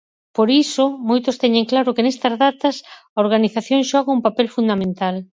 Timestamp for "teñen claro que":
1.43-2.05